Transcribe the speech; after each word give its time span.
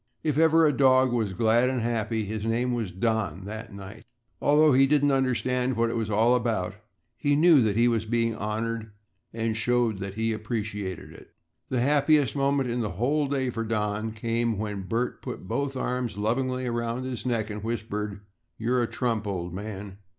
If 0.23 0.35
ever 0.39 0.65
a 0.65 0.73
dog 0.73 1.13
was 1.13 1.33
glad 1.33 1.69
and 1.69 1.79
happy, 1.81 2.25
his 2.25 2.43
name 2.43 2.73
was 2.73 2.89
Don 2.91 3.45
that 3.45 3.71
night. 3.71 4.03
Although 4.41 4.71
he 4.73 4.87
didn't 4.87 5.11
understand 5.11 5.77
what 5.77 5.91
it 5.91 5.95
was 5.95 6.09
all 6.09 6.35
about, 6.35 6.73
he 7.15 7.35
knew 7.35 7.61
that 7.61 7.77
he 7.77 7.87
was 7.87 8.05
being 8.05 8.35
honored 8.35 8.89
and 9.31 9.55
showed 9.55 9.99
that 9.99 10.15
he 10.15 10.33
appreciated 10.33 11.11
it. 11.13 11.35
The 11.69 11.81
happiest 11.81 12.35
moment 12.35 12.67
in 12.71 12.79
the 12.81 12.93
whole 12.97 13.27
day 13.27 13.51
for 13.51 13.63
Don 13.63 14.11
came 14.11 14.57
when 14.57 14.87
Bert 14.87 15.21
put 15.21 15.47
both 15.47 15.77
arms 15.77 16.17
lovingly 16.17 16.65
around 16.65 17.03
his 17.03 17.23
neck 17.23 17.51
and 17.51 17.63
whispered, 17.63 18.21
"You're 18.57 18.81
a 18.81 18.87
trump, 18.87 19.27
old 19.27 19.53
man." 19.53 19.99